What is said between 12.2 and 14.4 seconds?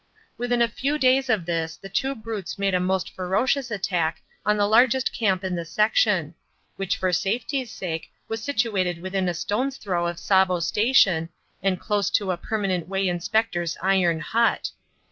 a Permanent Way Inspector's iron